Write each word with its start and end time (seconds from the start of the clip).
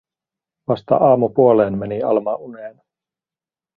Vasta 0.67 0.95
aamupuoleen 0.95 1.77
meni 1.77 2.03
Alma 2.03 2.35
uneen. 2.35 2.81